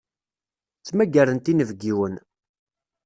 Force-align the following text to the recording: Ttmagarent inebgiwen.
Ttmagarent 0.87 1.51
inebgiwen. 1.51 2.15